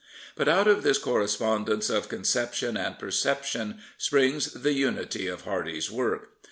But 0.35 0.47
out 0.49 0.65
of 0.67 0.81
this 0.81 0.97
correspondence 0.97 1.87
of 1.91 2.09
conception 2.09 2.75
and 2.75 2.97
perception 2.97 3.81
springs 3.99 4.51
the 4.53 4.73
unity 4.73 5.27
of 5.27 5.41
Hardy's 5.41 5.91
work. 5.91 6.31